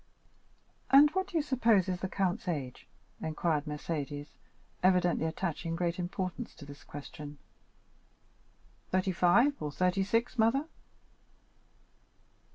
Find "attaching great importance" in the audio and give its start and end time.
5.27-6.55